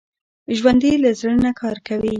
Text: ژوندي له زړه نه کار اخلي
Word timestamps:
ژوندي 0.57 0.93
له 1.03 1.09
زړه 1.19 1.35
نه 1.45 1.51
کار 1.59 1.75
اخلي 1.81 2.09